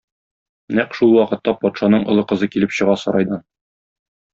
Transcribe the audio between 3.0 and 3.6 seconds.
сарайдан.